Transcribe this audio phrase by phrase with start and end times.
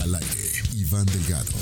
[0.00, 1.52] Al aire, Iván Delgado,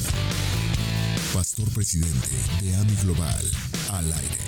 [1.35, 2.29] pastor presidente
[2.63, 3.45] de AMI Global.
[3.91, 4.39] Al aire.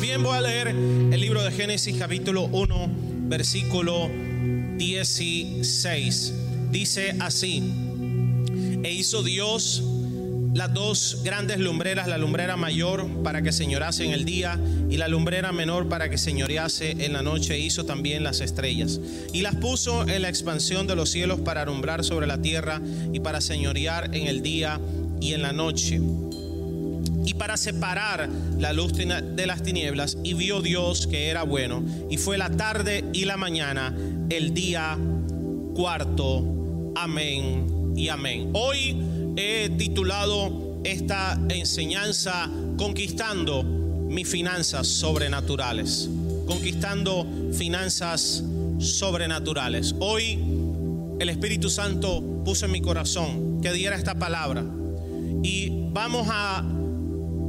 [0.00, 2.90] Bien, voy a leer el libro de Génesis capítulo 1,
[3.28, 4.10] versículo
[4.76, 6.32] 16.
[6.72, 7.62] Dice así,
[8.82, 9.84] e hizo Dios
[10.52, 14.58] las dos grandes lumbreras, la lumbrera mayor para que señorase en el día
[14.90, 17.58] y la lumbrera menor para que señorease en la noche.
[17.58, 19.00] Hizo también las estrellas
[19.32, 22.80] y las puso en la expansión de los cielos para alumbrar sobre la tierra
[23.12, 24.78] y para señorear en el día
[25.20, 26.00] y en la noche
[27.24, 30.18] y para separar la luz de las tinieblas.
[30.22, 31.82] Y vio Dios que era bueno.
[32.10, 33.94] Y fue la tarde y la mañana,
[34.28, 34.98] el día
[35.74, 36.44] cuarto.
[36.96, 38.50] Amén y amén.
[38.52, 38.96] Hoy
[39.36, 46.08] he titulado esta enseñanza Conquistando mis finanzas sobrenaturales.
[46.46, 48.42] Conquistando finanzas
[48.78, 49.94] sobrenaturales.
[50.00, 50.38] Hoy
[51.18, 54.64] el Espíritu Santo puso en mi corazón que diera esta palabra.
[55.42, 56.64] Y vamos a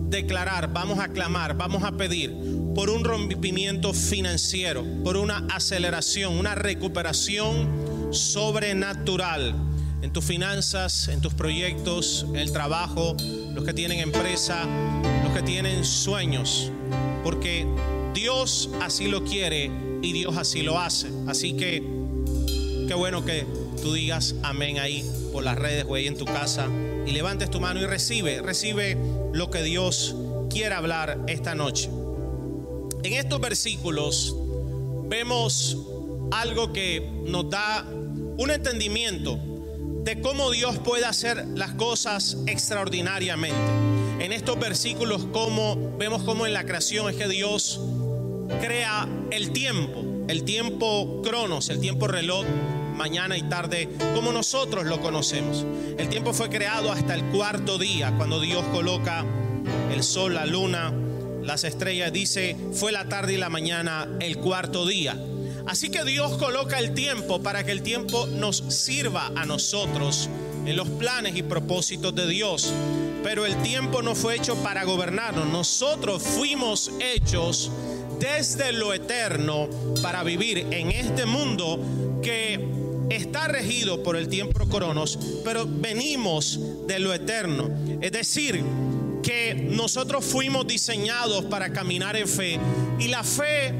[0.09, 2.35] declarar, vamos a clamar, vamos a pedir
[2.75, 9.72] por un rompimiento financiero, por una aceleración, una recuperación sobrenatural
[10.03, 13.15] en tus finanzas, en tus proyectos, en el trabajo,
[13.53, 14.67] los que tienen empresa,
[15.23, 16.69] los que tienen sueños,
[17.23, 17.65] porque
[18.13, 21.07] Dios así lo quiere y Dios así lo hace.
[21.25, 21.81] Así que
[22.85, 23.47] qué bueno que
[23.81, 26.67] tú digas amén ahí por las redes o ahí en tu casa
[27.07, 28.97] y levantes tu mano y recibe, recibe
[29.31, 30.15] lo que Dios
[30.49, 31.89] quiere hablar esta noche.
[33.03, 34.35] En estos versículos
[35.05, 35.77] vemos
[36.31, 37.87] algo que nos da
[38.37, 39.52] un entendimiento
[40.03, 43.57] de cómo Dios puede hacer las cosas extraordinariamente.
[44.19, 45.27] En estos versículos
[45.97, 47.79] vemos como en la creación es que Dios
[48.61, 52.45] crea el tiempo, el tiempo cronos, el tiempo reloj,
[52.95, 55.65] mañana y tarde, como nosotros lo conocemos.
[55.97, 59.25] El tiempo fue creado hasta el cuarto día, cuando Dios coloca
[59.93, 60.93] el sol, la luna,
[61.41, 65.17] las estrellas, dice, fue la tarde y la mañana, el cuarto día.
[65.67, 70.29] Así que Dios coloca el tiempo para que el tiempo nos sirva a nosotros
[70.65, 72.71] en los planes y propósitos de Dios.
[73.23, 75.47] Pero el tiempo no fue hecho para gobernarnos.
[75.47, 77.71] Nosotros fuimos hechos
[78.19, 79.69] desde lo eterno
[80.01, 81.79] para vivir en este mundo
[82.21, 82.59] que
[83.09, 87.69] está regido por el tiempo cronos, pero venimos de lo eterno.
[88.01, 88.63] Es decir,
[89.21, 92.59] que nosotros fuimos diseñados para caminar en fe
[92.99, 93.73] y la fe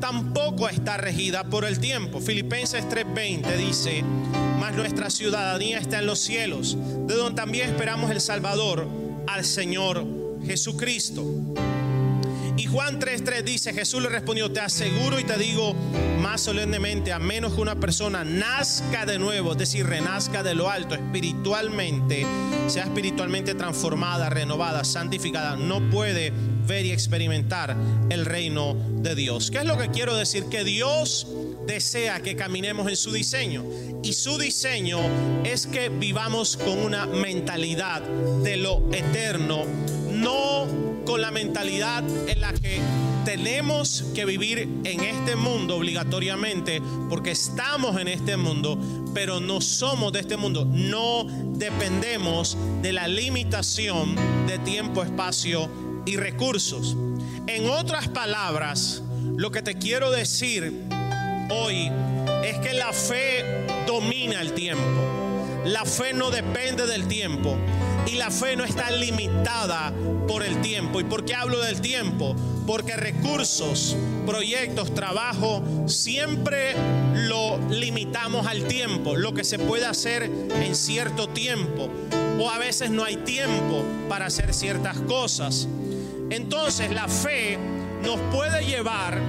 [0.00, 2.20] tampoco está regida por el tiempo.
[2.20, 4.02] Filipenses 3:20 dice,
[4.58, 6.76] mas nuestra ciudadanía está en los cielos,
[7.06, 8.88] de donde también esperamos el Salvador,
[9.26, 10.06] al Señor
[10.44, 11.24] Jesucristo.
[12.58, 15.74] Y Juan 3:3 dice, Jesús le respondió, te aseguro y te digo
[16.20, 20.68] más solemnemente, a menos que una persona nazca de nuevo, es decir, renazca de lo
[20.68, 22.26] alto espiritualmente,
[22.66, 26.32] sea espiritualmente transformada, renovada, santificada, no puede
[26.66, 27.76] ver y experimentar
[28.10, 29.52] el reino de Dios.
[29.52, 30.46] ¿Qué es lo que quiero decir?
[30.50, 31.28] Que Dios
[31.64, 33.64] desea que caminemos en su diseño.
[34.02, 34.98] Y su diseño
[35.44, 38.02] es que vivamos con una mentalidad
[38.42, 39.64] de lo eterno,
[40.10, 42.82] no con la mentalidad en la que
[43.24, 48.78] tenemos que vivir en este mundo obligatoriamente, porque estamos en este mundo,
[49.14, 50.66] pero no somos de este mundo.
[50.70, 51.24] No
[51.54, 55.70] dependemos de la limitación de tiempo, espacio
[56.04, 56.94] y recursos.
[57.46, 59.02] En otras palabras,
[59.34, 60.82] lo que te quiero decir
[61.48, 61.90] hoy
[62.44, 64.84] es que la fe domina el tiempo.
[65.64, 67.56] La fe no depende del tiempo
[68.10, 69.92] y la fe no está limitada
[70.26, 71.00] por el tiempo.
[71.00, 72.34] ¿Y por qué hablo del tiempo?
[72.66, 73.96] Porque recursos,
[74.26, 76.74] proyectos, trabajo, siempre
[77.14, 81.88] lo limitamos al tiempo, lo que se puede hacer en cierto tiempo.
[82.40, 85.68] O a veces no hay tiempo para hacer ciertas cosas.
[86.30, 87.58] Entonces la fe
[88.02, 89.20] nos puede llevar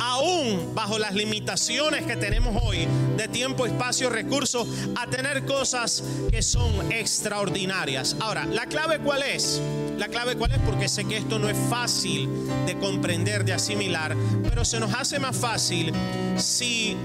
[0.00, 2.86] aún bajo las limitaciones que tenemos hoy
[3.16, 4.66] de tiempo, espacio, recursos,
[4.96, 8.16] a tener cosas que son extraordinarias.
[8.20, 9.60] Ahora, ¿la clave cuál es?
[9.98, 12.28] La clave cuál es porque sé que esto no es fácil
[12.66, 15.92] de comprender, de asimilar, pero se nos hace más fácil
[16.36, 16.96] si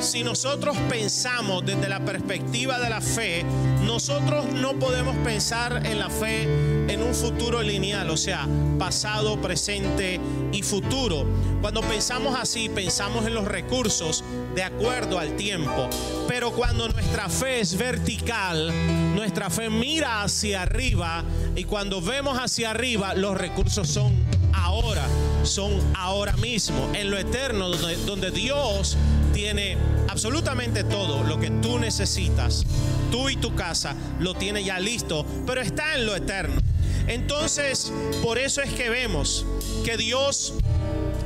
[0.00, 3.44] si nosotros pensamos desde la perspectiva de la fe,
[3.84, 6.42] nosotros no podemos pensar en la fe
[6.88, 8.46] en un futuro lineal, o sea,
[8.78, 10.20] pasado, presente
[10.52, 11.26] y futuro.
[11.60, 14.22] Cuando pensamos así, pensamos en los recursos
[14.54, 15.88] de acuerdo al tiempo.
[16.28, 18.72] Pero cuando nuestra fe es vertical,
[19.14, 24.14] nuestra fe mira hacia arriba y cuando vemos hacia arriba, los recursos son
[24.52, 25.06] ahora,
[25.42, 28.96] son ahora mismo, en lo eterno, donde, donde Dios
[29.36, 29.76] tiene
[30.08, 32.64] absolutamente todo lo que tú necesitas,
[33.10, 36.58] tú y tu casa, lo tiene ya listo, pero está en lo eterno.
[37.06, 37.92] Entonces,
[38.22, 39.44] por eso es que vemos
[39.84, 40.54] que Dios,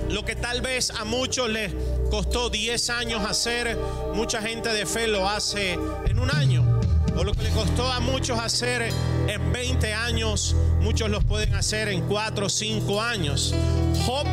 [0.09, 1.73] lo que tal vez a muchos les
[2.11, 3.79] costó 10 años hacer,
[4.13, 5.75] mucha gente de fe lo hace
[6.07, 6.81] en un año.
[7.17, 8.93] O lo que le costó a muchos hacer
[9.29, 13.55] en 20 años, muchos lo pueden hacer en 4 o 5 años.
[14.05, 14.27] Job,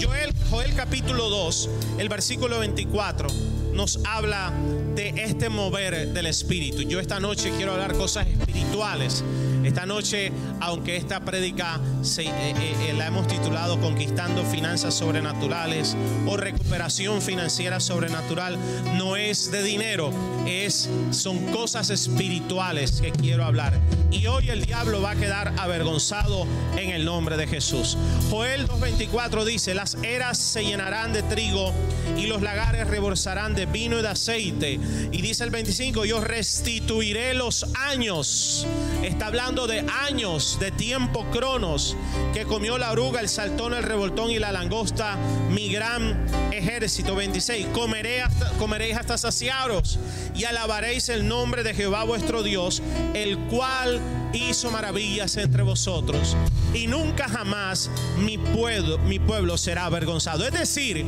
[0.00, 3.28] Joel, Joel capítulo 2, el versículo 24,
[3.72, 4.52] nos habla
[4.96, 6.82] de este mover del Espíritu.
[6.82, 9.22] Yo esta noche quiero hablar cosas espirituales.
[9.64, 11.80] Esta noche, aunque esta prédica
[12.18, 18.58] eh, eh, eh, la hemos titulado Conquistando Finanzas Sobrenaturales o Recuperación Financiera Sobrenatural,
[18.96, 20.10] no es de dinero,
[20.46, 23.78] es, son cosas espirituales que quiero hablar.
[24.10, 27.96] Y hoy el diablo va a quedar avergonzado en el nombre de Jesús.
[28.30, 31.72] Joel 2.24 dice, las eras se llenarán de trigo
[32.16, 34.80] y los lagares rebolsarán de vino y de aceite.
[35.12, 38.66] Y dice el 25, yo restituiré los años.
[39.02, 41.96] Está hablando de años, de tiempo cronos,
[42.32, 45.16] que comió la oruga, el saltón, el revoltón y la langosta,
[45.50, 47.14] mi gran ejército.
[47.14, 48.24] 26, comeré
[48.58, 49.98] comeréis hasta saciaros
[50.34, 52.82] y alabaréis el nombre de Jehová vuestro Dios,
[53.14, 54.00] el cual
[54.32, 56.36] hizo maravillas entre vosotros.
[56.74, 60.46] Y nunca jamás mi pueblo, mi pueblo será avergonzado.
[60.46, 61.04] Es decir,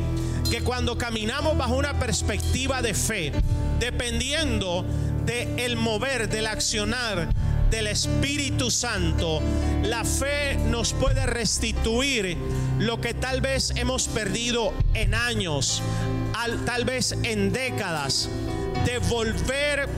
[0.49, 3.31] que cuando caminamos bajo una perspectiva de fe,
[3.79, 4.85] dependiendo
[5.25, 7.29] del el mover, del accionar
[7.69, 9.41] del Espíritu Santo,
[9.83, 12.37] la fe nos puede restituir
[12.79, 15.81] lo que tal vez hemos perdido en años,
[16.65, 18.29] tal vez en décadas,
[18.85, 19.89] devolver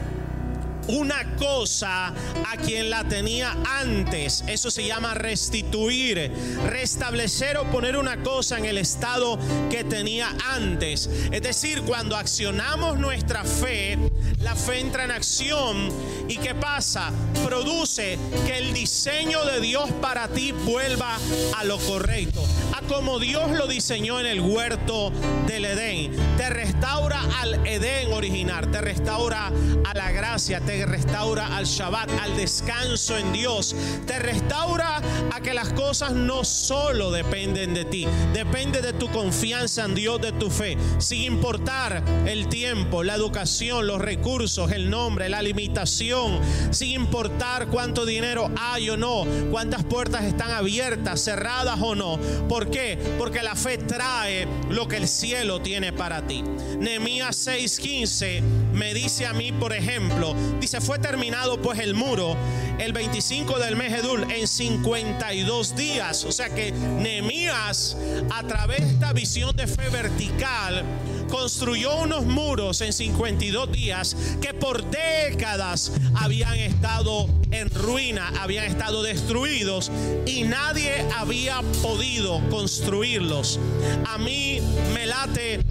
[0.87, 4.43] una cosa a quien la tenía antes.
[4.47, 6.31] Eso se llama restituir,
[6.67, 9.37] restablecer o poner una cosa en el estado
[9.69, 11.09] que tenía antes.
[11.31, 13.97] Es decir, cuando accionamos nuestra fe,
[14.41, 15.89] la fe entra en acción
[16.27, 17.11] y ¿qué pasa?
[17.45, 21.17] Produce que el diseño de Dios para ti vuelva
[21.57, 22.43] a lo correcto,
[22.87, 25.11] como Dios lo diseñó en el huerto
[25.45, 26.11] del Edén.
[26.37, 29.51] Te restaura al Edén original, te restaura
[29.85, 33.75] a la gracia, te restaura al Shabbat, al descanso en Dios.
[34.05, 35.01] Te restaura
[35.33, 40.21] a que las cosas no solo dependen de ti, depende de tu confianza en Dios,
[40.21, 46.39] de tu fe, sin importar el tiempo, la educación, los recursos, el nombre, la limitación,
[46.71, 52.17] sin importar cuánto dinero hay o no, cuántas puertas están abiertas, cerradas o no.
[52.47, 52.69] ¿Por
[53.17, 56.43] Porque la fe trae lo que el cielo tiene para ti.
[56.79, 58.41] Nehemías 6:15
[58.73, 62.35] me dice a mí, por ejemplo, dice, fue terminado pues el muro
[62.79, 66.23] el 25 del mes Edul en 52 días.
[66.25, 67.97] O sea que Nehemías,
[68.29, 70.83] a través de esta visión de fe vertical,
[71.27, 79.03] construyó unos muros en 52 días que por décadas habían estado en ruina, habían estado
[79.03, 79.91] destruidos
[80.25, 83.59] y nadie había podido construirlos.
[84.07, 84.59] A mí
[84.93, 85.61] me late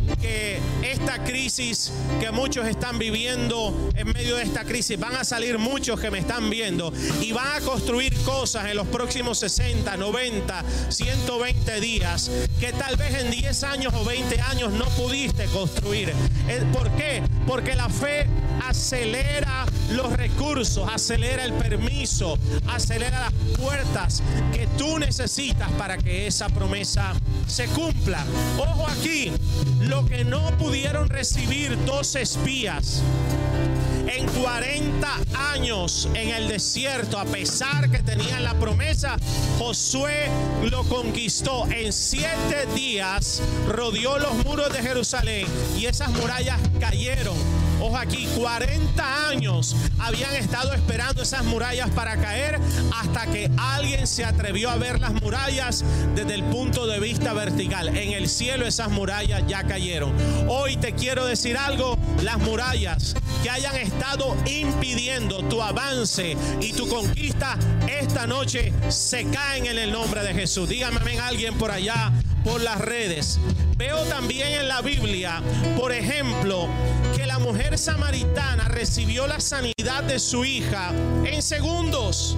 [0.83, 6.01] esta crisis que muchos están viviendo en medio de esta crisis, van a salir muchos
[6.01, 11.81] que me están viendo y van a construir cosas en los próximos 60, 90, 120
[11.81, 12.31] días
[12.61, 16.13] que tal vez en 10 años o 20 años no pudiste construir.
[16.49, 17.23] Eh, ¿Por qué?
[17.47, 18.27] Porque la fe
[18.67, 24.23] acelera los recursos, acelera el permiso, acelera las puertas
[24.53, 27.15] que tú necesitas para que esa promesa
[27.47, 28.25] se cumpla.
[28.59, 29.33] Ojo aquí,
[29.81, 33.03] lo que no pudieron recibir dos espías
[34.09, 35.09] en 40
[35.53, 39.17] años en el desierto, a pesar que tenían la promesa,
[39.59, 40.29] Josué
[40.71, 41.67] lo conquistó.
[41.71, 47.37] En siete días rodeó los muros de Jerusalén y esas murallas cayeron.
[47.81, 52.59] Ojo aquí, 40 años habían estado esperando esas murallas para caer
[52.95, 57.89] hasta que alguien se atrevió a ver las murallas desde el punto de vista vertical.
[57.97, 60.13] En el cielo esas murallas ya cayeron.
[60.49, 66.89] Hoy te quiero decir algo, las murallas que hayan estado impidiendo tu avance y tu
[66.89, 70.69] conquista esta noche se caen en el nombre de Jesús.
[70.69, 72.13] Dígame amén alguien por allá
[72.47, 73.39] por las redes.
[73.77, 75.43] Veo también en la Biblia,
[75.77, 76.69] por ejemplo,
[77.39, 80.91] la mujer samaritana recibió la sanidad de su hija
[81.23, 82.35] en segundos.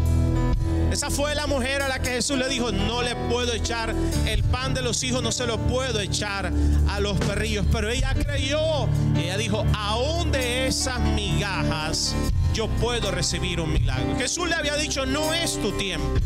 [0.90, 3.94] Esa fue la mujer a la que Jesús le dijo, no le puedo echar
[4.26, 6.52] el pan de los hijos, no se lo puedo echar
[6.88, 7.64] a los perrillos.
[7.70, 8.88] Pero ella creyó.
[9.16, 12.16] ella dijo, aún de esas migajas
[12.52, 14.16] yo puedo recibir un milagro.
[14.18, 16.18] Jesús le había dicho, no es tu tiempo.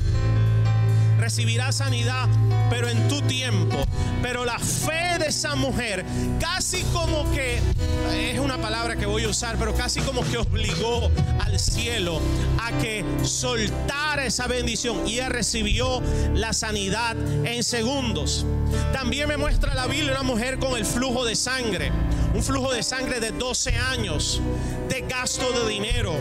[1.22, 2.28] Recibirás sanidad,
[2.68, 3.84] pero en tu tiempo.
[4.22, 6.04] Pero la fe de esa mujer,
[6.40, 7.60] casi como que,
[8.12, 12.20] es una palabra que voy a usar, pero casi como que obligó al cielo
[12.60, 16.02] a que soltara esa bendición y ella recibió
[16.34, 18.44] la sanidad en segundos.
[18.92, 21.92] También me muestra la Biblia una mujer con el flujo de sangre,
[22.34, 24.40] un flujo de sangre de 12 años,
[24.88, 26.16] de gasto de dinero,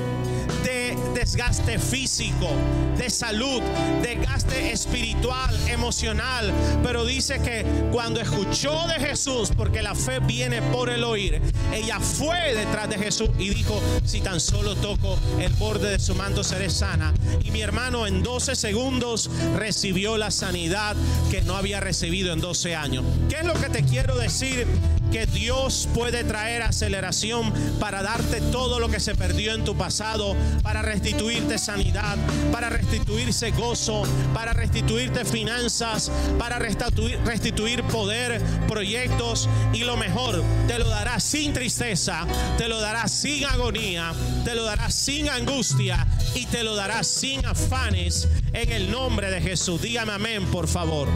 [1.22, 2.50] desgaste físico,
[2.98, 3.62] de salud,
[4.02, 6.52] desgaste espiritual, emocional.
[6.82, 11.40] Pero dice que cuando escuchó de Jesús, porque la fe viene por el oír,
[11.72, 16.16] ella fue detrás de Jesús y dijo, si tan solo toco el borde de su
[16.16, 17.14] manto seré sana.
[17.44, 20.96] Y mi hermano en 12 segundos recibió la sanidad
[21.30, 23.06] que no había recibido en 12 años.
[23.30, 24.66] ¿Qué es lo que te quiero decir?
[25.12, 27.52] Que Dios puede traer aceleración
[27.82, 32.18] para darte todo lo que se perdió en tu pasado, para restituirte sanidad,
[32.52, 34.04] para restituirse gozo,
[34.34, 41.52] para restituirte finanzas, para restituir, restituir poder, proyectos y lo mejor, te lo dará sin
[41.52, 42.26] tristeza,
[42.58, 44.14] te lo dará sin agonía,
[44.46, 49.42] te lo dará sin angustia y te lo dará sin afanes en el nombre de
[49.42, 49.82] Jesús.
[49.82, 51.10] Dígame amén, por favor.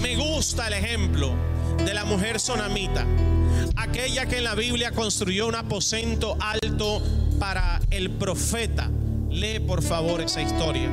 [0.00, 3.06] Me gusta el ejemplo de la mujer sonamita,
[3.76, 7.02] aquella que en la Biblia construyó un aposento alto
[7.38, 8.90] para el profeta.
[9.30, 10.88] Lee por favor esa historia.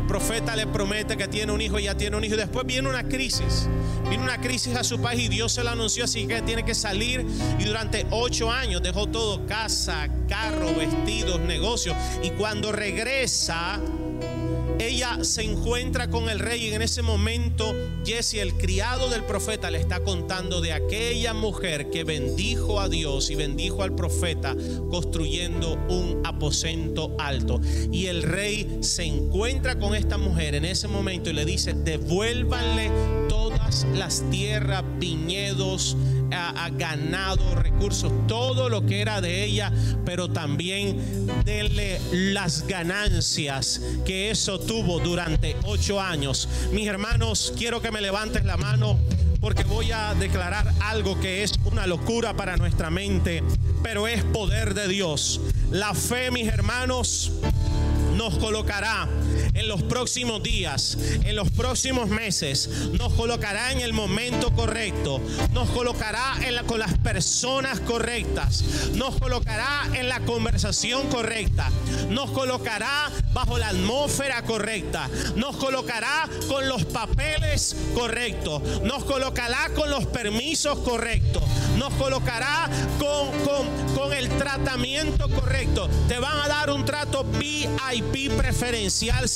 [0.00, 2.36] El profeta le promete que tiene un hijo y ya tiene un hijo.
[2.36, 3.68] Después viene una crisis.
[4.08, 6.74] Viene una crisis a su país y Dios se la anunció así que tiene que
[6.74, 7.26] salir.
[7.58, 11.96] Y durante ocho años dejó todo, casa, carro, vestidos, negocios.
[12.22, 13.80] Y cuando regresa,
[14.78, 19.70] ella se encuentra con el rey y en ese momento Jesse, el criado del profeta,
[19.70, 24.54] le está contando de aquella mujer que bendijo a Dios y bendijo al profeta
[24.90, 27.60] construyendo un aposento alto.
[27.90, 32.90] Y el rey se encuentra con esta mujer en ese momento y le dice, devuélvanle
[33.28, 35.96] todas las tierras, viñedos,
[36.32, 39.72] a, ganado, recursos, todo lo que era de ella,
[40.04, 46.48] pero también denle las ganancias que eso tuvo durante ocho años.
[46.72, 48.98] Mis hermanos, quiero que me levantes la mano
[49.40, 53.42] porque voy a declarar algo que es una locura para nuestra mente,
[53.82, 55.40] pero es poder de Dios.
[55.70, 57.32] La fe, mis hermanos,
[58.16, 59.08] nos colocará
[59.66, 65.20] en los próximos días, en los próximos meses, nos colocará en el momento correcto,
[65.52, 66.36] nos colocará
[66.68, 68.62] con las personas correctas,
[68.94, 71.68] nos colocará en la conversación correcta,
[72.08, 79.90] nos colocará bajo la atmósfera correcta, nos colocará con los papeles correctos, nos colocará con
[79.90, 81.42] los permisos correctos,
[81.76, 85.90] nos colocará con, el tratamiento correcto.
[86.08, 89.28] Te van a dar un trato VIP preferencial.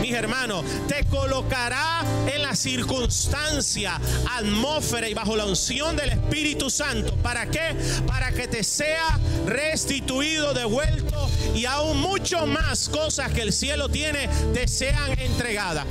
[0.00, 4.00] Mis hermanos, te colocará en la circunstancia,
[4.38, 7.14] atmósfera y bajo la unción del Espíritu Santo.
[7.16, 7.76] ¿Para qué?
[8.06, 14.28] Para que te sea restituido, devuelto y aún mucho más cosas que el cielo tiene
[14.54, 15.84] te sean entregadas.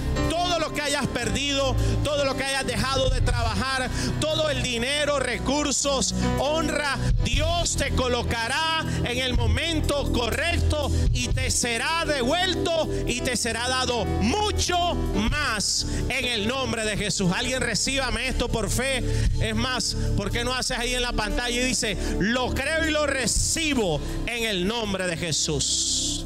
[0.71, 6.97] Que hayas perdido, todo lo que hayas dejado de trabajar, todo el dinero, recursos, honra,
[7.23, 14.05] Dios te colocará en el momento correcto y te será devuelto y te será dado
[14.05, 17.31] mucho más en el nombre de Jesús.
[17.35, 19.03] Alguien recíbame esto por fe.
[19.41, 22.91] Es más, ¿por qué no haces ahí en la pantalla y dice, lo creo y
[22.91, 26.25] lo recibo en el nombre de Jesús?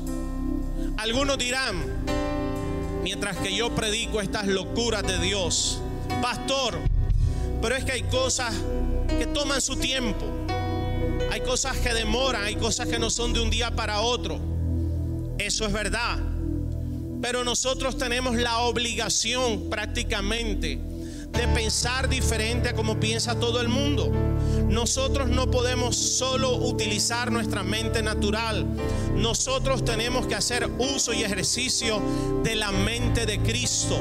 [0.98, 2.23] Algunos dirán,
[3.13, 5.79] mientras que yo predico estas locuras de Dios,
[6.20, 6.79] pastor,
[7.62, 8.55] pero es que hay cosas
[9.08, 10.25] que toman su tiempo.
[11.32, 14.39] Hay cosas que demoran, hay cosas que no son de un día para otro.
[15.38, 16.17] Eso es verdad.
[17.22, 20.79] Pero nosotros tenemos la obligación prácticamente
[21.32, 24.12] de pensar diferente a como piensa todo el mundo.
[24.70, 28.65] Nosotros no podemos solo utilizar nuestra mente natural.
[29.15, 32.01] Nosotros tenemos que hacer uso y ejercicio
[32.43, 33.98] de la mente de Cristo.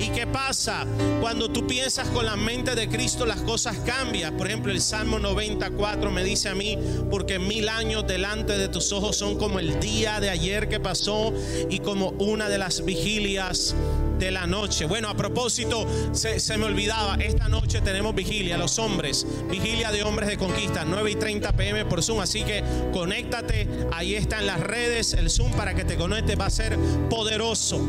[0.00, 0.86] ¿Y qué pasa?
[1.20, 4.34] Cuando tú piensas con la mente de Cristo, las cosas cambian.
[4.36, 6.78] Por ejemplo, el Salmo 94 me dice a mí,
[7.10, 11.34] porque mil años delante de tus ojos son como el día de ayer que pasó
[11.68, 13.74] y como una de las vigilias
[14.20, 14.84] de la noche.
[14.84, 20.28] Bueno, a propósito, se, me olvidaba, esta noche tenemos vigilia, los hombres, vigilia de hombres
[20.28, 22.62] de conquista, 9 y 30 pm por Zoom, así que
[22.92, 26.78] conéctate, ahí está en las redes el Zoom para que te conectes, va a ser
[27.08, 27.80] poderoso.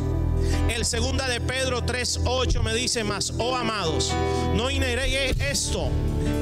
[0.74, 4.14] El segunda de Pedro 3:8 me dice más, oh amados,
[4.56, 5.90] no ignoréis esto,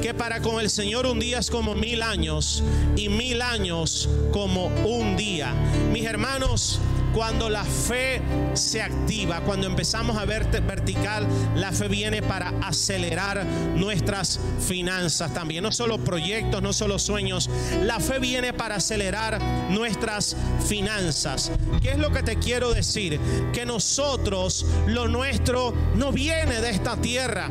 [0.00, 2.62] que para con el Señor un día es como mil años
[2.96, 5.52] y mil años como un día.
[5.92, 6.80] Mis hermanos,
[7.14, 8.20] cuando la fe
[8.54, 13.44] se activa, cuando empezamos a ver vertical, la fe viene para acelerar
[13.76, 15.62] nuestras finanzas también.
[15.62, 17.50] No solo proyectos, no solo sueños.
[17.82, 19.40] La fe viene para acelerar
[19.70, 20.36] nuestras
[20.66, 21.52] finanzas.
[21.82, 23.18] ¿Qué es lo que te quiero decir?
[23.52, 27.50] Que nosotros, lo nuestro, no viene de esta tierra.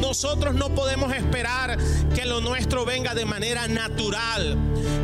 [0.00, 1.76] Nosotros no podemos esperar
[2.14, 4.56] que lo nuestro venga de manera natural,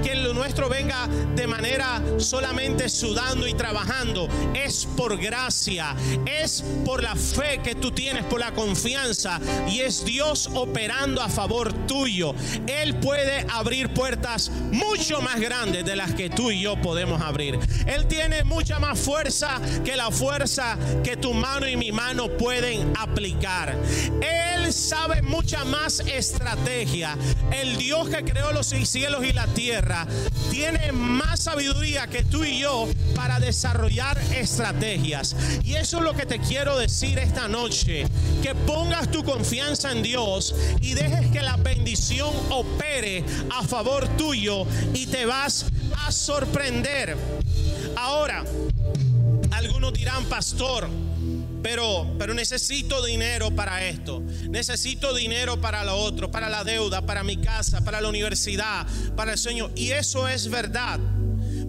[0.02, 4.28] que lo nuestro venga de manera solamente sudando y trabajando.
[4.54, 5.94] Es por gracia,
[6.26, 11.28] es por la fe que tú tienes, por la confianza y es Dios operando a
[11.28, 12.34] favor tuyo.
[12.66, 17.58] Él puede abrir puertas mucho más grandes de las que tú y yo podemos abrir.
[17.86, 22.92] Él tiene mucha más fuerza que la fuerza que tu mano y mi mano pueden
[22.98, 23.76] aplicar.
[24.20, 27.16] Él sabe mucha más estrategia.
[27.50, 30.06] El Dios que creó los cielos y la tierra
[30.50, 35.34] tiene más sabiduría que tú y yo para desarrollar estrategias.
[35.64, 38.06] Y eso es lo que te quiero decir esta noche.
[38.42, 44.66] Que pongas tu confianza en Dios y dejes que la bendición opere a favor tuyo
[44.92, 45.64] y te vas
[46.06, 47.16] a sorprender.
[47.96, 48.44] Ahora,
[49.50, 50.90] algunos dirán, pastor,
[51.64, 54.22] pero, pero necesito dinero para esto.
[54.50, 59.32] Necesito dinero para lo otro, para la deuda, para mi casa, para la universidad, para
[59.32, 59.70] el sueño.
[59.74, 61.00] Y eso es verdad.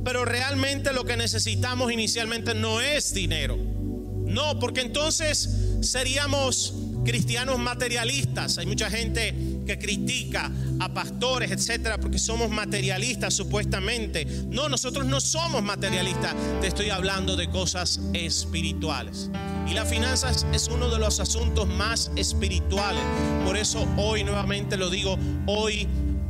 [0.04, 3.56] Pero realmente lo que necesitamos inicialmente no es dinero.
[3.56, 5.50] No, porque entonces
[5.80, 6.74] seríamos
[7.06, 8.58] cristianos materialistas.
[8.58, 9.34] Hay mucha gente
[9.66, 14.26] que critica a pastores, etcétera, porque somos materialistas supuestamente.
[14.50, 16.36] No, nosotros no somos materialistas.
[16.60, 19.30] Te estoy hablando de cosas espirituales.
[19.68, 23.02] Y las finanzas es uno de los asuntos más espirituales.
[23.46, 25.18] Por eso hoy nuevamente lo digo,
[25.48, 25.88] hoy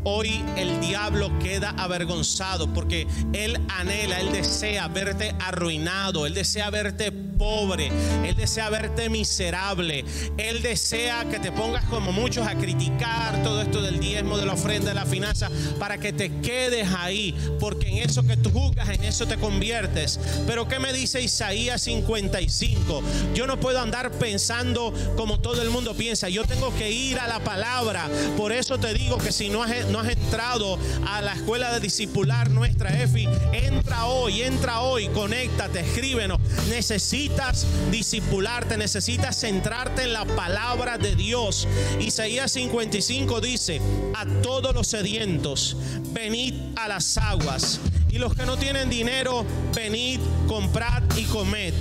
[0.08, 7.12] Hoy el diablo queda avergonzado porque él anhela, él desea verte arruinado, él desea verte
[7.38, 7.92] pobre,
[8.24, 10.06] Él desea verte miserable,
[10.38, 14.54] Él desea que te pongas como muchos a criticar todo esto del diezmo, de la
[14.54, 18.90] ofrenda, de la finanza, para que te quedes ahí, porque en eso que tú juzgas,
[18.90, 20.20] en eso te conviertes.
[20.48, 23.04] Pero ¿qué me dice Isaías 55?
[23.34, 27.28] Yo no puedo andar pensando como todo el mundo piensa, yo tengo que ir a
[27.28, 28.10] la palabra.
[28.38, 31.80] Por eso te digo que si no has, no has entrado a la escuela de
[31.80, 36.40] discipular nuestra EFI, entra hoy, entra hoy, conéctate, escríbenos.
[36.70, 41.68] Necesito necesitas disipularte, necesitas centrarte en la palabra de Dios.
[42.00, 43.82] Isaías 55 dice,
[44.14, 45.76] a todos los sedientos,
[46.12, 47.80] venid a las aguas.
[48.10, 51.74] Y los que no tienen dinero, venid, comprad y comed.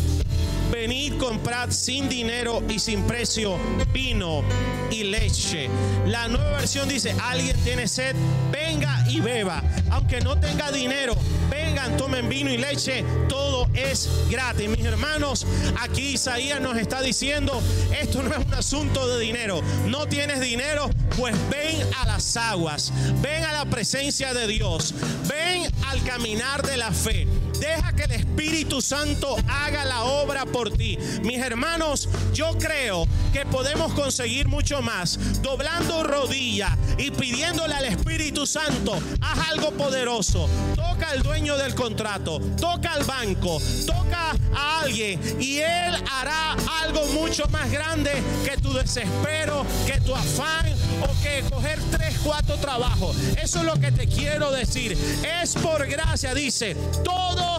[0.72, 3.58] Venid, comprad sin dinero y sin precio
[3.92, 4.42] vino
[4.90, 5.68] y leche.
[6.06, 8.16] La nueva versión dice, alguien tiene sed,
[8.50, 9.62] venga y beba.
[9.90, 11.14] Aunque no tenga dinero,
[11.50, 13.04] vengan, tomen vino y leche.
[13.74, 14.68] Es gratis.
[14.68, 15.46] Mis hermanos,
[15.80, 17.62] aquí Isaías nos está diciendo,
[17.98, 19.60] esto no es un asunto de dinero.
[19.86, 22.92] No tienes dinero, pues ven a las aguas.
[23.20, 24.94] Ven a la presencia de Dios.
[25.28, 27.26] Ven al caminar de la fe.
[27.60, 30.98] Deja que el Espíritu Santo haga la obra por ti.
[31.22, 38.46] Mis hermanos, yo creo que podemos conseguir mucho más doblando rodilla y pidiéndole al Espíritu
[38.46, 40.48] Santo, haz algo poderoso.
[40.94, 46.52] Toca al dueño del contrato, toca al banco, toca a alguien y él hará
[46.82, 48.12] algo mucho más grande
[48.44, 53.16] que tu desespero, que tu afán o que coger tres, cuatro trabajos.
[53.42, 54.96] Eso es lo que te quiero decir.
[55.42, 56.76] Es por gracia, dice.
[57.02, 57.58] Todo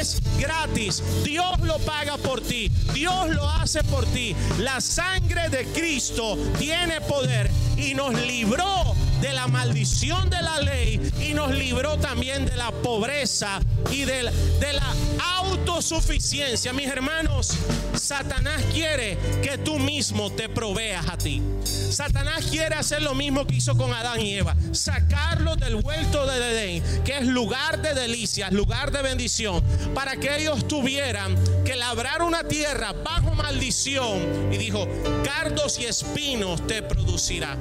[0.00, 1.04] es gratis.
[1.22, 2.68] Dios lo paga por ti.
[2.92, 4.34] Dios lo hace por ti.
[4.58, 8.91] La sangre de Cristo tiene poder y nos libró
[9.22, 14.24] de la maldición de la ley y nos libró también de la pobreza y de,
[14.58, 14.94] de la
[15.38, 16.72] autosuficiencia.
[16.72, 17.56] Mis hermanos,
[17.94, 21.40] Satanás quiere que tú mismo te proveas a ti.
[21.64, 26.36] Satanás quiere hacer lo mismo que hizo con Adán y Eva, sacarlos del huerto de
[26.38, 29.62] Edén, que es lugar de delicias, lugar de bendición,
[29.94, 34.52] para que ellos tuvieran que labrar una tierra bajo maldición.
[34.52, 34.88] Y dijo,
[35.22, 37.56] cardos y espinos te producirá.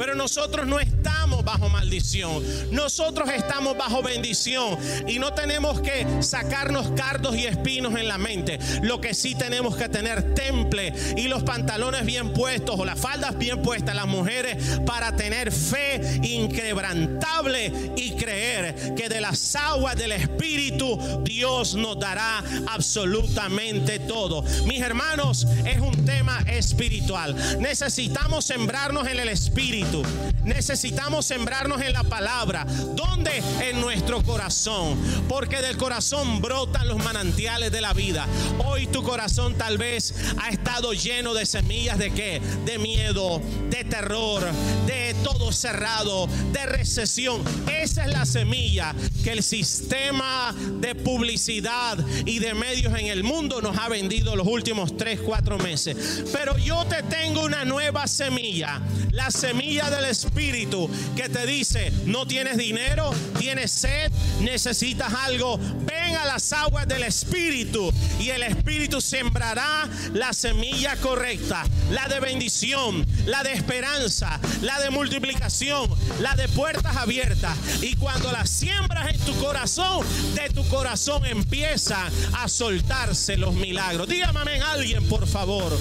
[0.00, 1.19] Pero nosotros no estamos
[1.50, 2.44] bajo maldición.
[2.70, 4.78] Nosotros estamos bajo bendición.
[5.08, 8.58] Y no tenemos que sacarnos cardos y espinos en la mente.
[8.82, 13.36] Lo que sí tenemos que tener temple y los pantalones bien puestos o las faldas
[13.36, 20.12] bien puestas, las mujeres, para tener fe inquebrantable y creer que de las aguas del
[20.12, 24.44] Espíritu Dios nos dará absolutamente todo.
[24.66, 27.34] Mis hermanos, es un tema espiritual.
[27.58, 30.02] Necesitamos sembrarnos en el Espíritu.
[30.44, 32.66] Necesitamos sembrarnos en la palabra.
[32.94, 33.42] ¿Dónde?
[33.60, 34.98] En nuestro corazón.
[35.28, 38.26] Porque del corazón brotan los manantiales de la vida.
[38.66, 42.42] Hoy tu corazón tal vez ha estado lleno de semillas de qué?
[42.66, 44.42] De miedo, de terror,
[44.86, 47.42] de todo cerrado, de recesión.
[47.70, 53.60] Esa es la semilla que el sistema de publicidad y de medios en el mundo
[53.60, 56.24] nos ha vendido los últimos 3, 4 meses.
[56.32, 58.80] Pero yo te tengo una nueva semilla,
[59.12, 64.10] la semilla del Espíritu que te dice, no tienes dinero, tienes sed,
[64.40, 71.64] necesitas algo, ven a las aguas del Espíritu y el Espíritu sembrará la semilla correcta,
[71.90, 77.56] la de bendición, la de esperanza, la de multiplicación, la de puertas abiertas.
[77.82, 84.08] Y cuando la siembras en tu corazón, de tu corazón empiezan a soltarse los milagros.
[84.08, 85.76] Dígame amén alguien, por favor.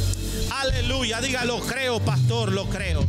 [0.52, 3.06] Aleluya, dígalo, creo, pastor, lo creo.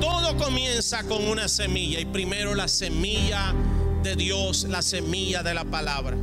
[0.00, 3.54] Todo comienza con una semilla y primero la semilla
[4.02, 6.16] de Dios, la semilla de la palabra.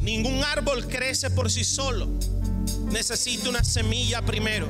[0.00, 2.08] Ningún árbol crece por sí solo.
[2.90, 4.68] Necesita una semilla primero.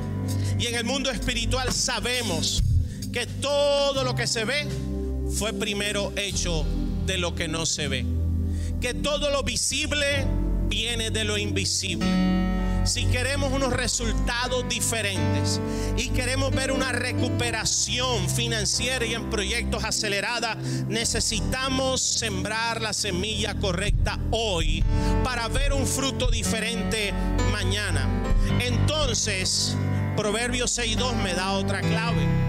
[0.57, 2.63] Y en el mundo espiritual sabemos
[3.15, 4.67] que todo lo que se ve
[5.39, 6.65] fue primero hecho
[7.05, 8.05] de lo que no se ve.
[8.81, 10.27] Que todo lo visible
[10.67, 12.05] viene de lo invisible
[12.83, 15.59] si queremos unos resultados diferentes
[15.97, 20.55] y queremos ver una recuperación financiera y en proyectos acelerada,
[20.87, 24.83] necesitamos sembrar la semilla correcta hoy
[25.23, 27.11] para ver un fruto diferente
[27.51, 28.07] mañana.
[28.59, 29.75] Entonces,
[30.15, 32.44] Proverbios 6.2 me da otra clave.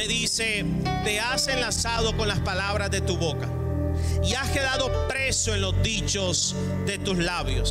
[0.00, 0.64] Me dice,
[1.04, 3.46] te has enlazado con las palabras de tu boca
[4.24, 7.70] y has quedado preso en los dichos de tus labios.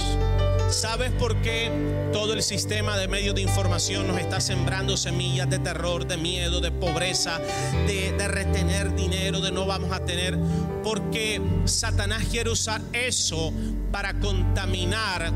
[0.70, 1.72] ¿Sabes por qué
[2.14, 6.62] todo el sistema de medios de información nos está sembrando semillas de terror, de miedo,
[6.62, 7.40] de pobreza,
[7.88, 10.38] de, retener dinero, de no vamos a tener?
[10.84, 13.52] Porque Satanás quiere usar eso
[13.92, 15.34] para contaminar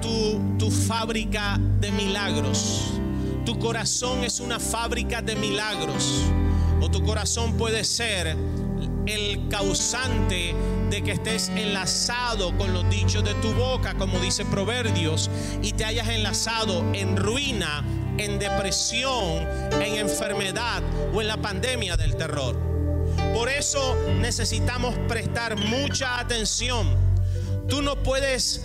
[0.00, 2.99] tu, fábrica de milagros.
[3.50, 6.22] Tu corazón es una fábrica de milagros.
[6.80, 8.36] O tu corazón puede ser
[9.06, 10.54] el causante
[10.88, 15.28] de que estés enlazado con los dichos de tu boca, como dice Proverbios,
[15.62, 17.84] y te hayas enlazado en ruina,
[18.18, 19.44] en depresión,
[19.82, 20.80] en enfermedad
[21.12, 22.56] o en la pandemia del terror.
[23.34, 26.86] Por eso necesitamos prestar mucha atención.
[27.66, 28.64] Tú no puedes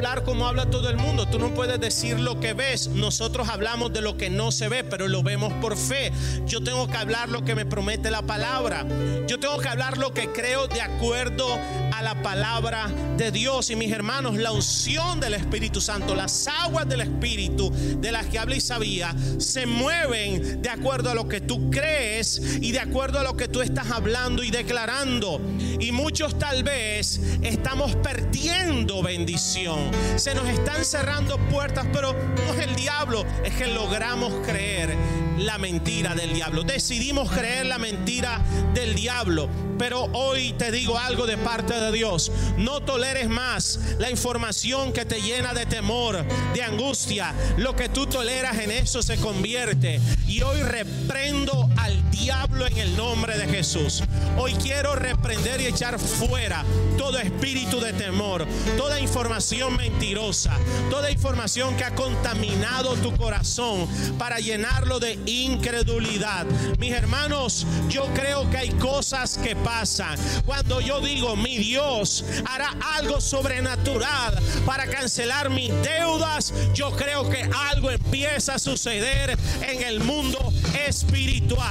[0.00, 1.26] hablar como habla todo el mundo.
[1.26, 2.88] Tú no puedes decir lo que ves.
[2.88, 6.10] Nosotros hablamos de lo que no se ve, pero lo vemos por fe.
[6.46, 8.86] Yo tengo que hablar lo que me promete la palabra.
[9.28, 11.46] Yo tengo que hablar lo que creo de acuerdo
[11.92, 13.68] a la palabra de Dios.
[13.68, 18.38] Y mis hermanos, la unción del Espíritu Santo, las aguas del Espíritu de las que
[18.38, 23.20] habla y sabía, se mueven de acuerdo a lo que tú crees y de acuerdo
[23.20, 25.42] a lo que tú estás hablando y declarando.
[25.78, 29.89] Y muchos tal vez estamos perdiendo bendición.
[30.16, 34.96] Se nos están cerrando puertas, pero no es el diablo, es que logramos creer
[35.38, 36.62] la mentira del diablo.
[36.62, 38.40] Decidimos creer la mentira
[38.74, 39.48] del diablo.
[39.78, 42.30] Pero hoy te digo algo de parte de Dios.
[42.58, 46.22] No toleres más la información que te llena de temor,
[46.52, 47.34] de angustia.
[47.56, 49.98] Lo que tú toleras en eso se convierte.
[50.26, 54.02] Y hoy reprendo al diablo en el nombre de Jesús.
[54.36, 56.64] Hoy quiero reprender y echar fuera
[56.96, 60.52] todo espíritu de temor, toda información mentirosa,
[60.90, 63.88] toda información que ha contaminado tu corazón
[64.18, 66.46] para llenarlo de incredulidad.
[66.78, 70.18] Mis hermanos, yo creo que hay cosas que pasan.
[70.44, 77.48] Cuando yo digo, mi Dios hará algo sobrenatural para cancelar mis deudas, yo creo que
[77.70, 80.52] algo empieza a suceder en el mundo
[80.86, 81.69] espiritual.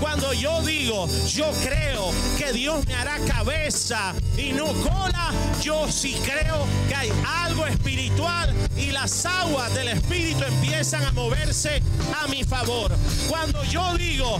[0.00, 6.16] Cuando yo digo, yo creo que Dios me hará cabeza y no cola, yo sí
[6.24, 11.82] creo que hay algo espiritual y las aguas del espíritu empiezan a moverse
[12.22, 12.92] a mi favor.
[13.28, 14.38] Cuando yo digo,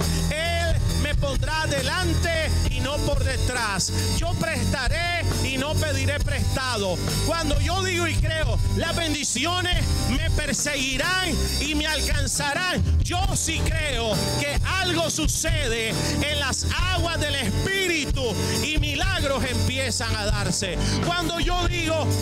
[1.04, 3.92] me pondrá delante y no por detrás.
[4.16, 6.96] Yo prestaré y no pediré prestado.
[7.26, 11.28] Cuando yo digo y creo, las bendiciones me perseguirán
[11.60, 12.82] y me alcanzarán.
[13.02, 18.24] Yo sí creo que algo sucede en las aguas del Espíritu
[18.64, 20.78] y milagros empiezan a darse.
[21.04, 21.73] Cuando yo digo,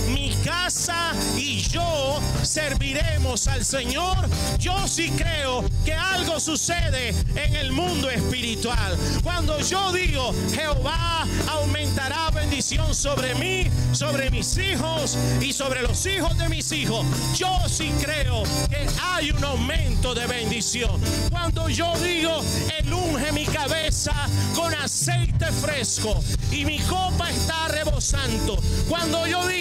[0.08, 7.72] mi casa y yo serviremos al Señor, yo sí creo que algo sucede en el
[7.72, 8.96] mundo espiritual.
[9.22, 16.36] Cuando yo digo, Jehová aumentará bendición sobre mí, sobre mis hijos y sobre los hijos
[16.38, 21.00] de mis hijos, yo sí creo que hay una aumento de bendición.
[21.30, 22.40] Cuando yo digo,
[22.78, 24.12] el unge mi cabeza
[24.54, 28.58] con aceite fresco y mi copa está rebosando.
[28.88, 29.51] Cuando yo digo,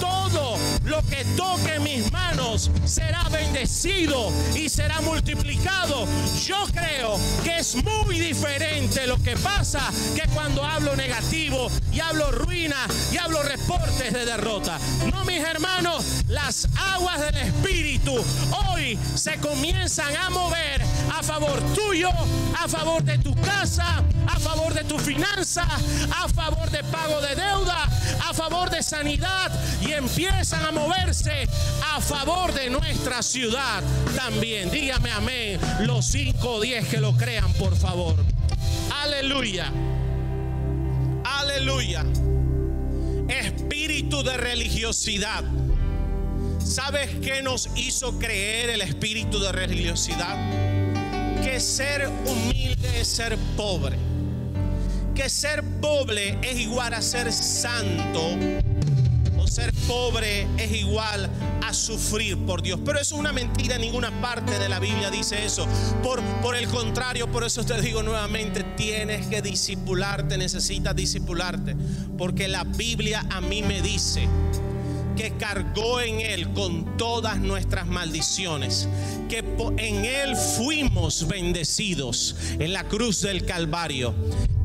[0.00, 6.06] todo lo que toque mis manos será bendecido y será multiplicado.
[6.46, 12.30] Yo creo que es muy diferente lo que pasa que cuando hablo negativo y hablo
[12.32, 14.78] ruina y hablo reportes de derrota.
[15.12, 18.14] No, mis hermanos, las aguas del Espíritu
[18.70, 22.10] hoy se comienzan a mover a favor tuyo,
[22.58, 27.34] a favor de tu casa, a favor de tu finanza, a favor de pago de
[27.34, 27.84] deuda,
[28.28, 31.48] a favor de sanidad y empiezan a moverse
[31.94, 33.82] a favor de nuestra ciudad
[34.14, 34.70] también.
[34.70, 35.60] Dígame amén.
[35.80, 38.16] Los 5 o 10 que lo crean, por favor.
[39.02, 39.72] Aleluya.
[41.24, 42.04] Aleluya.
[43.28, 45.44] Espíritu de religiosidad.
[46.58, 50.65] ¿Sabes qué nos hizo creer el espíritu de religiosidad?
[51.46, 53.96] Que ser humilde es ser pobre.
[55.14, 58.20] Que ser pobre es igual a ser santo.
[59.38, 61.30] O ser pobre es igual
[61.64, 62.80] a sufrir por Dios.
[62.84, 65.68] Pero eso es una mentira, ninguna parte de la Biblia dice eso.
[66.02, 71.76] Por, por el contrario, por eso te digo nuevamente, tienes que disipularte, necesitas disipularte.
[72.18, 74.28] Porque la Biblia a mí me dice
[75.16, 78.88] que cargó en Él con todas nuestras maldiciones,
[79.28, 79.42] que
[79.78, 84.14] en Él fuimos bendecidos en la cruz del Calvario.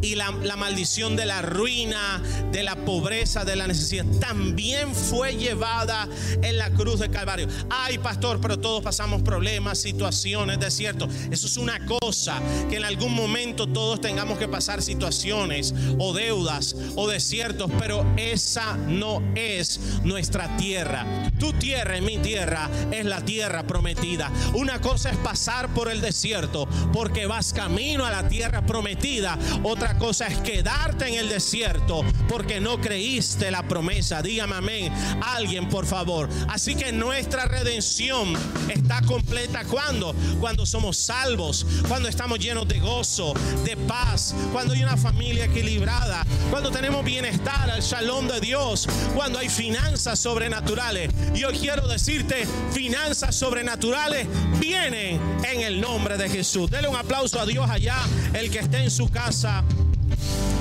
[0.02, 6.08] Y la, maldición de la ruina, de la pobreza, de la necesidad, también fue llevada
[6.42, 7.48] en la cruz del Calvario.
[7.70, 11.14] Ay, pastor, pero todos pasamos problemas, situaciones, desiertos.
[11.30, 16.76] Eso es una cosa, que en algún momento todos tengamos que pasar situaciones o deudas
[16.96, 21.06] o desiertos, pero esa no es nuestra tierra.
[21.40, 24.32] Tu tierra y mi tierra es la tierra prometida.
[24.54, 29.38] Una cosa es pasar por el desierto porque vas camino a la tierra prometida.
[29.64, 34.22] Otra cosa es quedarte en el desierto porque no creíste la promesa.
[34.22, 34.94] Dígame amén.
[35.22, 36.30] Alguien, por favor.
[36.48, 38.34] Así que nuestra redención
[38.70, 44.84] está completa cuando cuando somos salvos, cuando estamos llenos de gozo, de paz, cuando hay
[44.84, 51.12] una familia equilibrada, cuando tenemos bienestar, el shalom de Dios, cuando hay finanzas sobrenaturales.
[51.34, 54.28] Yo quiero decirte, finanzas sobrenaturales
[54.74, 56.70] en el nombre de Jesús.
[56.70, 57.98] Dele un aplauso a Dios allá,
[58.34, 59.64] el que esté en su casa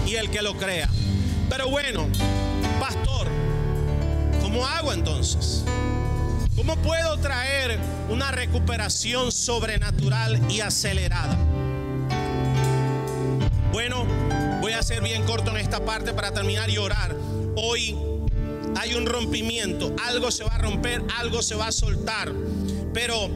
[0.07, 0.89] y el que lo crea.
[1.49, 2.09] Pero bueno,
[2.81, 3.29] pastor,
[4.43, 5.65] ¿cómo hago entonces?
[6.57, 11.39] ¿Cómo puedo traer una recuperación sobrenatural y acelerada?
[13.73, 14.05] Bueno,
[14.61, 17.15] voy a ser bien corto en esta parte para terminar y orar.
[17.57, 17.97] Hoy
[18.77, 22.33] hay un rompimiento, algo se va a romper, algo se va a soltar.
[22.93, 23.31] Pero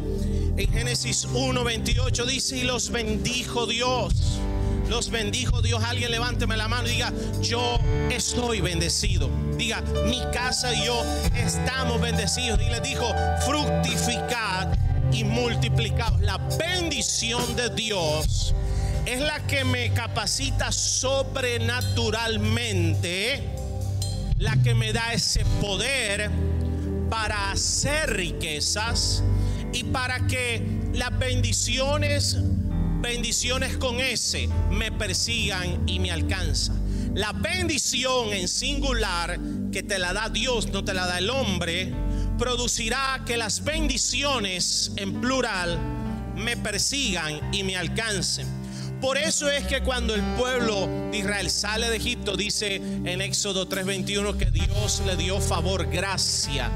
[0.56, 4.38] en Génesis 1:28 dice, y los bendijo Dios.
[4.88, 5.82] Los bendijo Dios.
[5.82, 7.78] Alguien levánteme la mano y diga, yo
[8.10, 9.30] estoy bendecido.
[9.56, 11.02] Diga, mi casa y yo
[11.34, 12.60] estamos bendecidos.
[12.62, 13.04] Y le dijo,
[13.46, 14.68] fructificad
[15.12, 16.20] y multiplicados.
[16.20, 18.54] La bendición de Dios
[19.06, 23.42] es la que me capacita sobrenaturalmente,
[24.38, 26.30] la que me da ese poder
[27.08, 29.22] para hacer riquezas
[29.74, 32.36] y para que las bendiciones,
[33.00, 37.12] bendiciones con ese, me persigan y me alcanzan.
[37.14, 39.38] La bendición en singular
[39.72, 41.92] que te la da Dios, no te la da el hombre,
[42.38, 45.78] producirá que las bendiciones en plural
[46.36, 48.46] me persigan y me alcancen.
[49.00, 53.68] Por eso es que cuando el pueblo de Israel sale de Egipto, dice en Éxodo
[53.68, 56.70] 3:21 que Dios le dio favor, gracia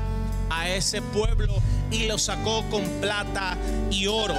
[0.50, 3.56] a ese pueblo y lo sacó con plata
[3.90, 4.34] y oro.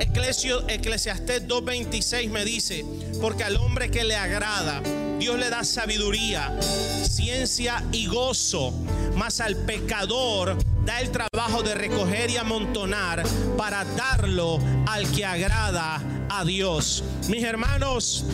[0.00, 2.84] Eclesio, Eclesiastés 2.26 me dice,
[3.20, 4.82] porque al hombre que le agrada,
[5.18, 8.72] Dios le da sabiduría, ciencia y gozo,
[9.16, 13.22] mas al pecador da el trabajo de recoger y amontonar
[13.56, 17.04] para darlo al que agrada a Dios.
[17.28, 18.24] Mis hermanos,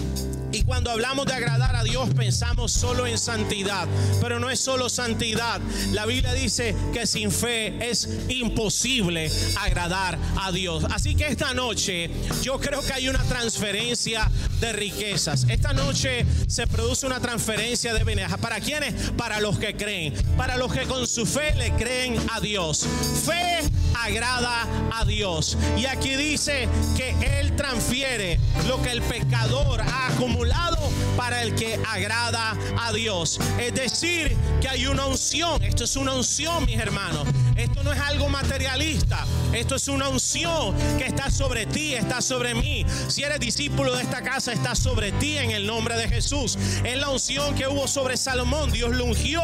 [0.53, 3.87] y cuando hablamos de agradar a Dios pensamos solo en santidad,
[4.21, 5.61] pero no es solo santidad.
[5.93, 9.31] La Biblia dice que sin fe es imposible
[9.61, 10.85] agradar a Dios.
[10.91, 12.11] Así que esta noche
[12.43, 14.31] yo creo que hay una transferencia
[14.61, 15.47] de riquezas.
[15.49, 18.35] Esta noche se produce una transferencia de bienes.
[18.37, 18.95] ¿Para quiénes?
[19.13, 20.15] Para los que creen.
[20.37, 22.87] Para los que con su fe le creen a Dios.
[23.25, 23.61] Fe
[24.05, 25.57] agrada a Dios.
[25.77, 30.79] Y aquí dice que Él transfiere lo que el pecador ha acumulado
[31.17, 33.41] para el que agrada a Dios.
[33.59, 35.63] Es decir, que hay una unción.
[35.63, 37.27] Esto es una unción, mis hermanos.
[37.57, 39.27] Esto no es algo materialista.
[39.53, 42.85] Esto es una unción que está sobre ti, está sobre mí.
[43.09, 46.59] Si eres discípulo de esta casa, está sobre ti en el nombre de Jesús.
[46.85, 48.71] Es la unción que hubo sobre Salomón.
[48.71, 49.43] Dios lo ungió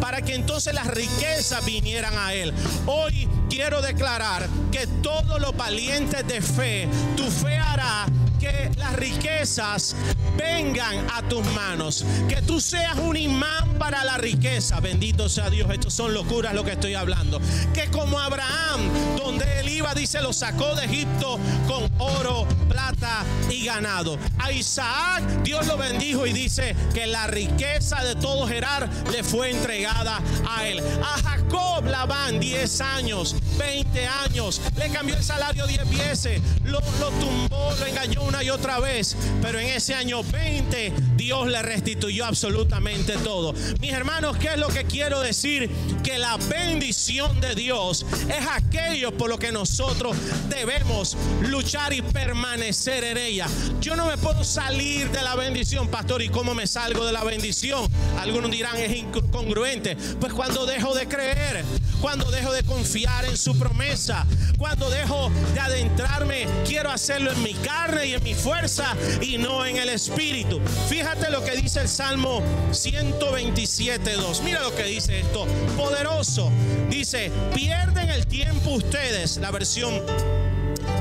[0.00, 2.52] para que entonces las riquezas vinieran a él.
[2.86, 6.88] Hoy quiero declarar que todos los valientes de fe,
[7.18, 8.06] tu fe hará
[8.40, 9.94] que las riquezas
[10.38, 12.04] vengan a tus manos.
[12.30, 14.80] Que tú seas un imán para la riqueza.
[14.80, 15.70] Bendito sea Dios.
[15.70, 17.40] Estos son locuras lo que estoy hablando.
[17.74, 18.80] Que como Abraham,
[19.18, 21.38] donde él iba, dice, lo sacó de Egipto
[21.68, 24.18] con oro, plata y ganado.
[24.38, 29.50] A Isaac Dios lo bendijo y dice que la riqueza de todo Gerar le fue
[29.50, 30.80] entregada a él.
[30.80, 31.41] A Jacob
[31.84, 37.86] Labán 10 años, 20 años, le cambió el salario 10 veces, lo, lo tumbó, lo
[37.86, 43.54] engañó una y otra vez, pero en ese año 20 Dios le restituyó absolutamente todo.
[43.80, 45.70] Mis hermanos, ¿qué es lo que quiero decir?
[46.02, 50.16] Que la bendición de Dios es aquello por lo que nosotros
[50.48, 53.46] debemos luchar y permanecer en ella.
[53.80, 57.22] Yo no me puedo salir de la bendición, pastor, ¿y cómo me salgo de la
[57.22, 57.88] bendición?
[58.18, 59.96] Algunos dirán es incongruente.
[60.18, 61.64] Pues cuando dejo de creer,
[62.02, 64.26] cuando dejo de confiar en su promesa,
[64.58, 69.64] cuando dejo de adentrarme, quiero hacerlo en mi carne y en mi fuerza y no
[69.64, 70.60] en el espíritu.
[70.88, 74.42] Fíjate lo que dice el Salmo 127.2.
[74.42, 75.46] Mira lo que dice esto.
[75.76, 76.50] Poderoso.
[76.90, 80.02] Dice, pierden el tiempo ustedes, la versión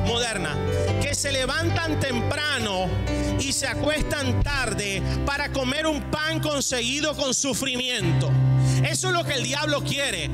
[0.05, 0.55] moderna,
[1.01, 2.87] que se levantan temprano
[3.39, 8.29] y se acuestan tarde para comer un pan conseguido con sufrimiento.
[8.87, 10.29] Eso es lo que el diablo quiere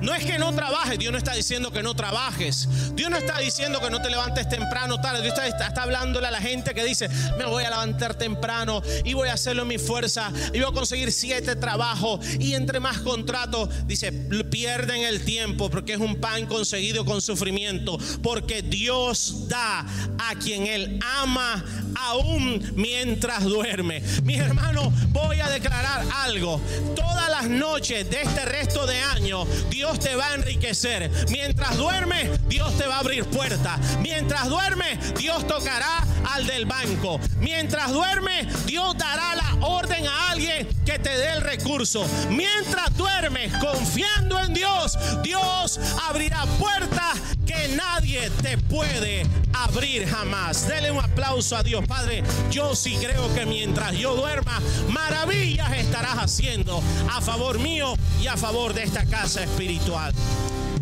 [0.00, 2.68] no es que no trabajes, Dios no está diciendo que no trabajes.
[2.94, 5.22] Dios no está diciendo que no te levantes temprano, tarde.
[5.22, 9.14] Dios está, está, hablándole a la gente que dice, me voy a levantar temprano y
[9.14, 12.98] voy a hacerlo en mi fuerza y voy a conseguir siete trabajos y entre más
[12.98, 17.98] contratos, dice, pierden el tiempo porque es un pan conseguido con sufrimiento.
[18.22, 19.80] Porque Dios da
[20.18, 21.64] a quien Él ama
[21.96, 24.02] aún mientras duerme.
[24.22, 26.60] Mis hermanos, voy a declarar algo.
[26.94, 31.10] Todas las noches de este resto de año, Dios Dios te va a enriquecer.
[31.30, 33.80] Mientras duerme, Dios te va a abrir puertas.
[34.00, 37.18] Mientras duerme, Dios tocará al del banco.
[37.40, 42.06] Mientras duerme, Dios dará la orden a alguien que te dé el recurso.
[42.28, 49.24] Mientras duermes confiando en Dios, Dios abrirá puertas que nadie te puede
[49.54, 50.68] abrir jamás.
[50.68, 52.22] Dele un aplauso a Dios, Padre.
[52.50, 58.36] Yo sí creo que mientras yo duerma, maravillas estarás haciendo a favor mío y a
[58.36, 59.77] favor de esta casa espiritual.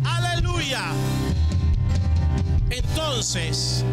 [0.03, 0.83] Aleluya.
[2.69, 3.83] Entonces,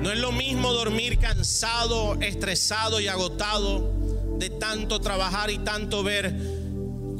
[0.00, 3.92] no es lo mismo dormir cansado, estresado y agotado
[4.38, 6.34] de tanto trabajar y tanto ver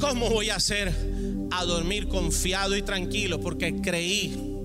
[0.00, 0.92] cómo voy a hacer
[1.52, 4.56] a dormir confiado y tranquilo porque creí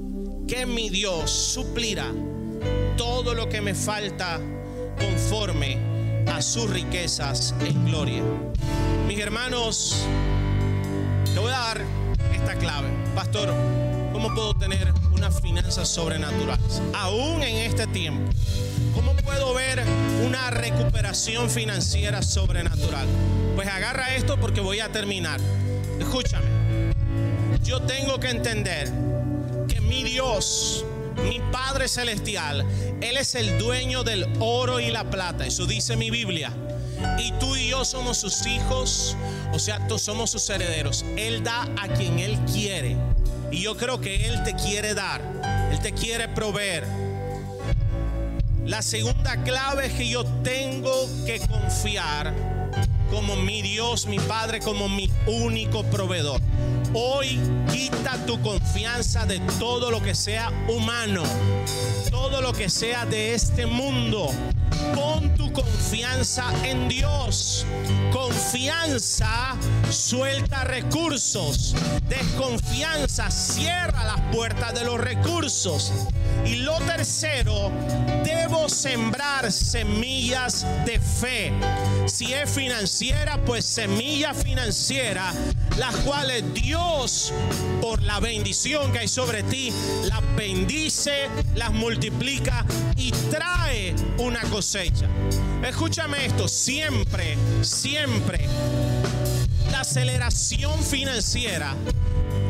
[0.48, 2.12] que mi Dios suplirá
[2.98, 4.40] todo lo que me falta
[4.98, 5.78] conforme
[6.26, 8.24] a sus riquezas en gloria.
[9.08, 9.96] Mis hermanos,
[11.34, 11.97] te voy a dar
[12.56, 12.88] clave.
[13.16, 13.54] Pastor,
[14.12, 16.82] ¿cómo puedo tener unas finanzas sobrenaturales?
[16.94, 18.32] Aún en este tiempo.
[18.94, 19.84] ¿Cómo puedo ver
[20.26, 23.08] una recuperación financiera sobrenatural?
[23.56, 25.40] Pues agarra esto porque voy a terminar.
[26.00, 26.46] Escúchame.
[27.64, 28.92] Yo tengo que entender
[29.68, 30.86] que mi Dios,
[31.24, 32.66] mi Padre Celestial,
[33.02, 35.46] Él es el dueño del oro y la plata.
[35.46, 36.54] Eso dice mi Biblia.
[37.20, 39.16] Y tú y yo somos sus hijos,
[39.54, 41.06] o sea, todos somos sus herederos.
[41.16, 42.98] Él da a quien Él quiere.
[43.52, 45.22] Y yo creo que Él te quiere dar,
[45.72, 46.86] Él te quiere proveer.
[48.66, 50.92] La segunda clave es que yo tengo
[51.26, 52.34] que confiar
[53.10, 56.42] como mi Dios, mi Padre, como mi único proveedor.
[56.94, 57.40] Hoy
[57.72, 61.24] quita tu confianza de todo lo que sea humano,
[62.12, 64.30] todo lo que sea de este mundo.
[64.96, 67.66] Pon confianza en Dios.
[68.12, 69.58] Confianza
[69.90, 71.74] suelta recursos.
[72.08, 75.92] Desconfianza cierra las puertas de los recursos.
[76.48, 77.72] Y lo tercero,
[78.24, 81.52] debo sembrar semillas de fe.
[82.06, 85.34] Si es financiera, pues semilla financiera,
[85.78, 87.34] las cuales Dios,
[87.82, 89.74] por la bendición que hay sobre ti,
[90.06, 95.08] las bendice, las multiplica y trae una cosecha.
[95.64, 98.48] Escúchame esto, siempre, siempre
[99.72, 101.76] la aceleración financiera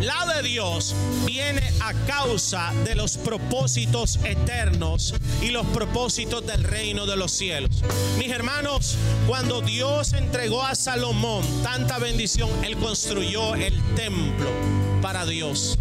[0.01, 0.95] la de Dios
[1.25, 7.71] viene a causa de los propósitos eternos y los propósitos del reino de los cielos.
[8.17, 8.95] Mis hermanos,
[9.27, 14.49] cuando Dios entregó a Salomón tanta bendición, él construyó el templo
[15.01, 15.77] para Dios.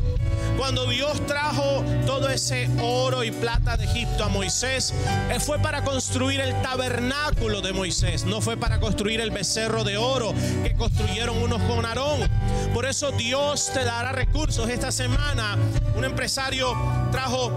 [0.56, 4.94] Cuando Dios trajo todo ese oro y plata de Egipto a Moisés,
[5.30, 9.96] eh, fue para construir el tabernáculo de Moisés, no fue para construir el becerro de
[9.98, 10.32] oro
[10.62, 12.28] que construyeron unos con Aarón.
[12.72, 14.68] Por eso Dios te dará recursos.
[14.68, 15.56] Esta semana
[15.94, 16.74] un empresario
[17.12, 17.52] trajo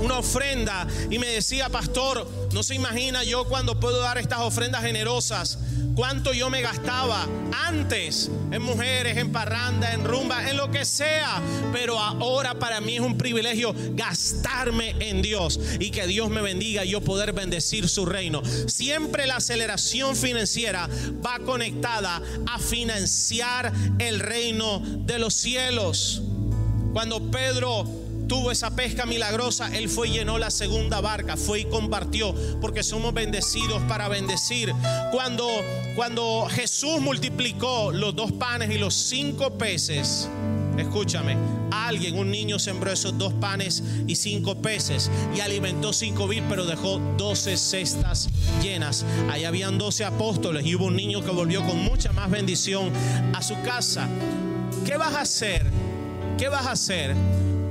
[0.00, 4.82] una ofrenda y me decía, pastor, no se imagina yo cuando puedo dar estas ofrendas
[4.82, 5.58] generosas,
[5.96, 7.26] cuánto yo me gastaba
[7.64, 11.42] antes en mujeres, en parranda, en rumba, en lo que sea,
[11.72, 16.84] pero ahora para mí es un privilegio gastarme en Dios y que Dios me bendiga
[16.84, 18.42] y yo poder bendecir su reino.
[18.66, 20.88] Siempre la aceleración financiera
[21.24, 26.22] va conectada a financiar el reino de los cielos.
[26.92, 31.64] Cuando Pedro tuvo esa pesca milagrosa, él fue y llenó la segunda barca, fue y
[31.64, 34.72] compartió, porque somos bendecidos para bendecir.
[35.12, 35.48] Cuando,
[35.94, 40.28] cuando Jesús multiplicó los dos panes y los cinco peces,
[40.78, 41.36] escúchame,
[41.70, 46.66] alguien, un niño sembró esos dos panes y cinco peces y alimentó cinco mil, pero
[46.66, 48.28] dejó doce cestas
[48.62, 49.04] llenas.
[49.30, 52.90] Ahí habían doce apóstoles y hubo un niño que volvió con mucha más bendición
[53.34, 54.08] a su casa.
[54.84, 55.64] ¿Qué vas a hacer?
[56.38, 57.14] ¿Qué vas a hacer?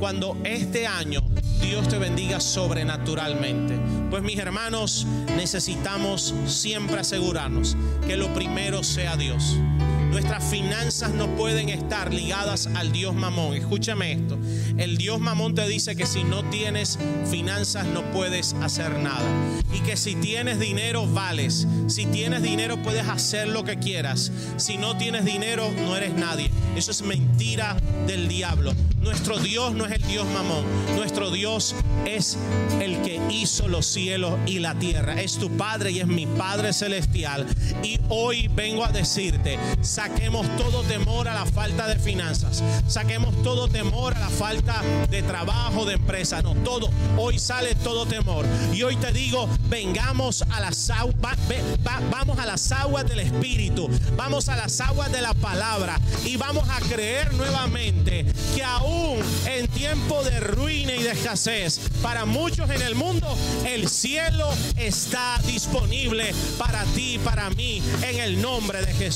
[0.05, 1.19] Cuando este año
[1.59, 3.75] Dios te bendiga sobrenaturalmente.
[4.11, 7.75] Pues mis hermanos, necesitamos siempre asegurarnos
[8.05, 9.57] que lo primero sea Dios.
[10.11, 13.55] Nuestras finanzas no pueden estar ligadas al Dios mamón.
[13.55, 14.37] Escúchame esto.
[14.77, 16.99] El Dios mamón te dice que si no tienes
[17.29, 19.23] finanzas no puedes hacer nada.
[19.73, 21.65] Y que si tienes dinero vales.
[21.87, 24.33] Si tienes dinero puedes hacer lo que quieras.
[24.57, 26.51] Si no tienes dinero no eres nadie.
[26.75, 28.73] Eso es mentira del diablo.
[28.99, 30.65] Nuestro Dios no es el Dios mamón.
[30.95, 32.37] Nuestro Dios es
[32.81, 35.21] el que hizo los cielos y la tierra.
[35.21, 37.45] Es tu Padre y es mi Padre celestial.
[37.81, 42.63] Y hoy vengo a decirte, Saquemos todo temor a la falta de finanzas.
[42.87, 44.64] Saquemos todo temor a la falta
[45.09, 46.41] de trabajo, de empresa.
[46.41, 46.89] No, todo.
[47.17, 48.45] Hoy sale todo temor.
[48.73, 51.37] Y hoy te digo, vengamos a las aguas,
[52.11, 53.89] vamos a las aguas del Espíritu.
[54.15, 55.99] Vamos a las aguas de la palabra.
[56.23, 62.25] Y vamos a creer nuevamente que aún en tiempo de ruina y de escasez, para
[62.25, 63.27] muchos en el mundo,
[63.65, 69.15] el cielo está disponible para ti, para mí, en el nombre de Jesús.